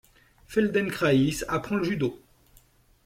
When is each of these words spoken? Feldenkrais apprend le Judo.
Feldenkrais 0.47 1.43
apprend 1.47 1.75
le 1.75 1.83
Judo. 1.83 2.19